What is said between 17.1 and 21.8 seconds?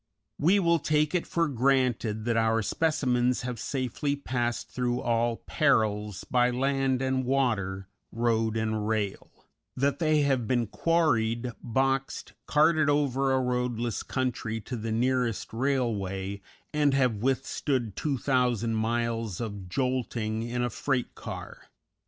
withstood 2,000 miles of jolting in a freight car.